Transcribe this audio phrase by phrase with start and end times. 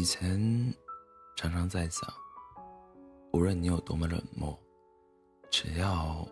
[0.00, 0.40] 以前
[1.36, 2.10] 常常在想，
[3.34, 4.58] 无论你有多么冷漠，
[5.50, 6.26] 只要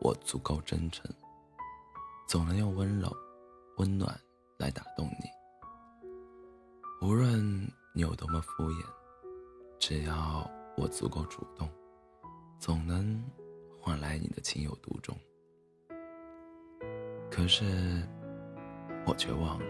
[0.00, 1.04] 我足够真诚，
[2.26, 3.14] 总能用温柔、
[3.76, 4.18] 温暖
[4.56, 5.28] 来打动你；
[7.06, 7.38] 无论
[7.92, 8.82] 你有多么敷衍，
[9.78, 11.68] 只要我足够主动，
[12.58, 13.22] 总能
[13.78, 15.14] 换来你的情有独钟。
[17.30, 18.08] 可是，
[19.06, 19.66] 我却忘了，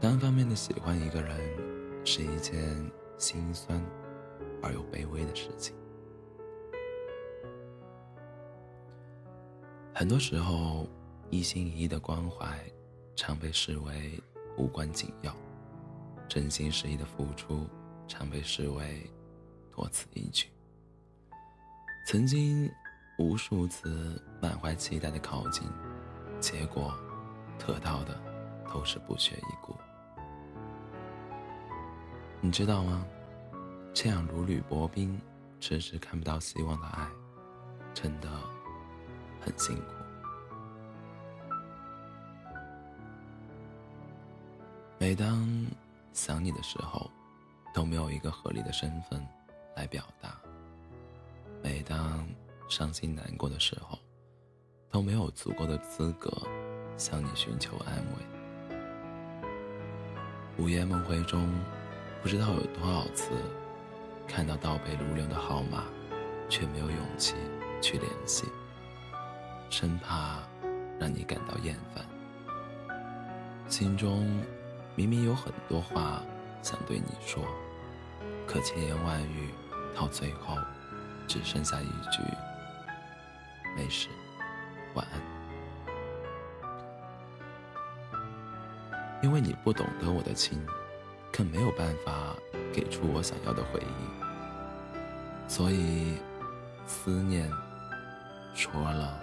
[0.00, 1.65] 单方面的喜欢一个人
[2.06, 2.62] 是一件
[3.18, 3.84] 心酸
[4.62, 5.74] 而又卑微的事情。
[9.92, 10.86] 很多时候，
[11.30, 12.58] 一心一意的关怀
[13.16, 14.22] 常被视为
[14.56, 15.34] 无关紧要，
[16.28, 17.66] 真心实意的付出
[18.06, 19.10] 常被视为
[19.74, 20.46] 多此一举。
[22.06, 22.70] 曾经
[23.18, 25.68] 无数次满怀期待的靠近。
[26.38, 26.94] 结果，
[27.58, 28.16] 得到的
[28.72, 29.74] 都是不屑一顾。
[32.46, 33.04] 你知道吗？
[33.92, 35.20] 这样如履薄冰、
[35.58, 37.04] 迟迟看不到希望的爱，
[37.92, 38.28] 真的
[39.40, 39.82] 很辛苦。
[44.96, 45.44] 每当
[46.12, 47.10] 想你的时候，
[47.74, 49.20] 都没有一个合理的身份
[49.74, 50.30] 来表达；
[51.64, 52.24] 每当
[52.68, 53.98] 伤心难过的时候，
[54.88, 56.30] 都没有足够的资格
[56.96, 58.24] 向你寻求安慰。
[60.58, 61.52] 午夜梦回中，
[62.22, 63.30] 不知道有多少次
[64.26, 65.84] 看到倒背如流的号码，
[66.48, 67.36] 却没有勇气
[67.80, 68.48] 去联系，
[69.70, 70.38] 生怕
[70.98, 72.04] 让你感到厌烦。
[73.68, 74.42] 心中
[74.94, 76.22] 明明有很多话
[76.62, 77.44] 想对你说，
[78.46, 79.50] 可千言万语
[79.94, 80.56] 到最后，
[81.28, 82.22] 只剩下一句
[83.76, 84.08] “没事”。
[84.94, 85.20] 晚安，
[89.22, 90.64] 因为你不懂得我的情，
[91.36, 92.34] 却没有办法
[92.72, 93.86] 给出我想要的回应，
[95.46, 96.14] 所以
[96.86, 97.52] 思念
[98.54, 99.20] 说了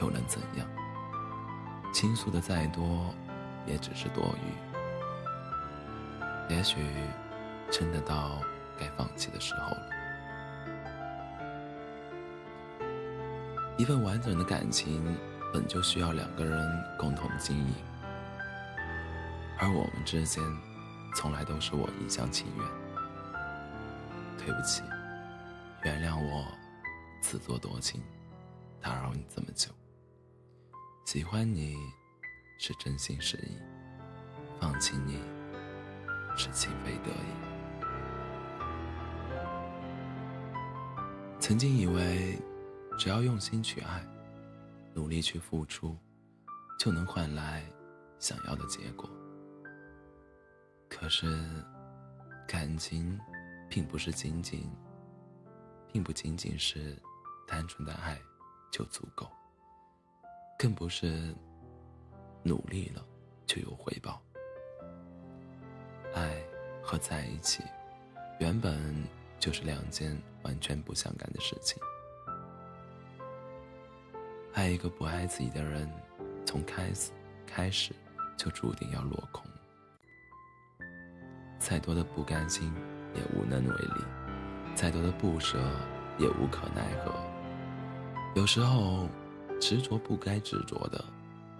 [0.00, 0.66] 又能怎样？
[1.94, 3.14] 倾诉的再多，
[3.64, 4.46] 也只是多余。
[6.52, 6.84] 也许
[7.70, 8.40] 真的到
[8.76, 9.86] 该放弃的时候了。
[13.76, 15.16] 一份完整的感情
[15.52, 17.72] 本就需要两个人共同经营，
[19.60, 20.42] 而我们之间
[21.14, 22.66] 从来都是我一厢情愿。
[24.38, 24.82] 对不起，
[25.84, 26.46] 原谅我
[27.20, 28.02] 自作多情，
[28.80, 29.70] 打扰你这么久。
[31.04, 31.76] 喜欢你
[32.58, 33.56] 是真心实意，
[34.60, 35.20] 放弃你
[36.36, 37.32] 是情非得已。
[41.38, 42.38] 曾经以为。
[42.98, 44.06] 只要用心去爱，
[44.94, 45.96] 努力去付出，
[46.78, 47.64] 就能换来
[48.20, 49.10] 想要的结果。
[50.94, 51.26] 可是，
[52.46, 53.18] 感情
[53.68, 54.70] 并不是仅仅，
[55.90, 56.96] 并不仅仅是
[57.48, 58.16] 单纯的爱
[58.70, 59.26] 就足够，
[60.58, 61.34] 更不是
[62.44, 63.04] 努力了
[63.46, 64.22] 就有回报。
[66.14, 66.40] 爱
[66.82, 67.64] 和在一起，
[68.38, 69.04] 原本
[69.40, 71.82] 就是两件完全不相干的事情。
[74.52, 75.90] 爱一个不爱自己的人，
[76.46, 77.10] 从开始
[77.44, 77.92] 开始
[78.36, 79.44] 就注定要落空。
[81.64, 82.72] 再多的不甘心
[83.14, 84.04] 也无能为力，
[84.74, 85.58] 再多的不舍
[86.18, 87.14] 也无可奈何。
[88.34, 89.08] 有时候，
[89.60, 91.04] 执着不该执着的，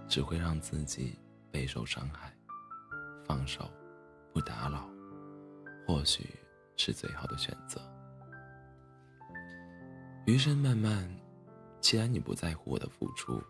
[0.08, 1.16] 只会让自己
[1.52, 2.34] 备受伤害。
[3.24, 3.70] 放手，
[4.32, 4.90] 不打扰，
[5.86, 6.28] 或许
[6.76, 7.80] 是最好的选择。
[10.26, 11.08] 余生漫漫。
[11.80, 13.42] 既然你不在乎我的付出，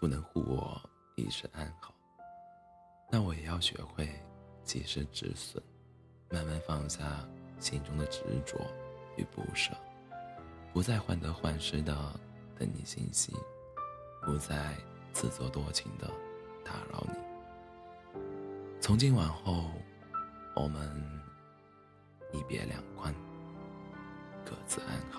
[0.00, 0.80] 不能护我
[1.14, 1.94] 一生安好，
[3.10, 4.08] 那我也要学会
[4.62, 5.62] 及时止损，
[6.28, 7.24] 慢慢放下
[7.60, 8.58] 心中的执着
[9.16, 9.72] 与不舍，
[10.72, 11.94] 不再患得患失的
[12.58, 13.32] 等你信息，
[14.22, 14.74] 不再
[15.12, 16.10] 自作多情的
[16.64, 18.20] 打扰你。
[18.80, 19.70] 从今往后，
[20.54, 21.02] 我们
[22.32, 23.14] 一别两宽，
[24.44, 25.15] 各自安好。